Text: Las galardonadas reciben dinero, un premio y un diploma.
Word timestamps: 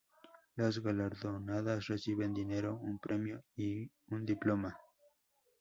Las 0.55 0.79
galardonadas 0.79 1.85
reciben 1.85 2.33
dinero, 2.33 2.75
un 2.75 2.97
premio 2.97 3.43
y 3.55 3.87
un 4.07 4.25
diploma. 4.25 4.75